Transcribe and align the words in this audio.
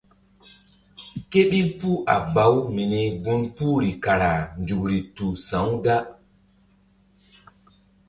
Ke 1.29 1.41
ɓil 1.49 1.69
puh 1.79 1.97
a 2.13 2.15
baw 2.35 2.53
mini 2.75 3.01
gun 3.23 3.41
puhri 3.55 3.91
kara 4.03 4.31
nzukri 4.61 4.99
tu 5.15 5.25
sa̧-u 5.47 5.73
da. 5.85 5.95